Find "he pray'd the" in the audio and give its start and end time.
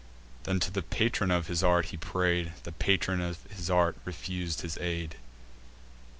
1.89-2.71